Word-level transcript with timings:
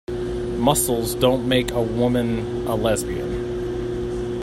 Muscles 0.57 1.13
don't 1.13 1.47
make 1.47 1.69
a 1.69 1.79
woman 1.79 2.65
a 2.65 2.73
lesbian. 2.73 4.31